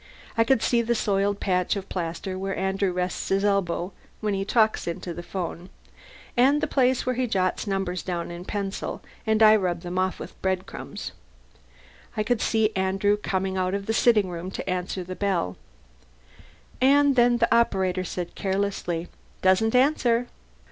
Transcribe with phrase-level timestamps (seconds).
[0.35, 4.43] I could see the soiled patch of plaster where Andrew rests his elbow when he
[4.43, 5.69] talks into the 'phone,
[6.35, 10.19] and the place where he jots numbers down in pencil and I rub them off
[10.19, 11.11] with bread crumbs.
[12.17, 15.55] I could see Andrew coming out of the sitting room to answer the bell.
[16.81, 19.07] And then the operator said carelessly,
[19.43, 20.25] "Doesn't answer."